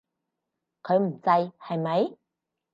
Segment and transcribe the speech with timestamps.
[0.81, 1.29] 佢唔制，
[1.59, 2.17] 係咪？